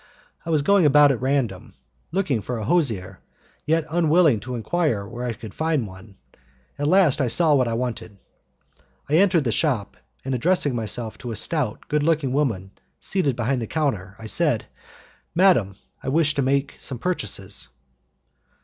I 0.43 0.49
was 0.49 0.63
going 0.63 0.87
about 0.87 1.11
at 1.11 1.21
random, 1.21 1.75
looking 2.11 2.41
for 2.41 2.57
a 2.57 2.65
hosier, 2.65 3.19
yet 3.67 3.85
unwilling 3.87 4.39
to 4.39 4.55
enquire 4.55 5.07
where 5.07 5.25
I 5.27 5.33
could 5.33 5.53
find 5.53 5.85
one; 5.85 6.17
at 6.79 6.87
last 6.87 7.21
I 7.21 7.27
saw 7.27 7.53
what 7.53 7.67
I 7.67 7.75
wanted. 7.75 8.17
I 9.07 9.13
entered 9.17 9.43
the 9.43 9.51
shop, 9.51 9.95
and 10.25 10.33
addressing 10.33 10.75
myself 10.75 11.19
to 11.19 11.29
a 11.29 11.35
stout, 11.35 11.87
good 11.87 12.01
looking 12.01 12.33
woman 12.33 12.71
seated 12.99 13.35
behind 13.35 13.61
the 13.61 13.67
counter, 13.67 14.15
I 14.17 14.25
said, 14.25 14.65
"Madam, 15.35 15.75
I 16.01 16.09
wish 16.09 16.33
to 16.33 16.41
make 16.41 16.77
some 16.79 16.97
purchases." 16.97 17.67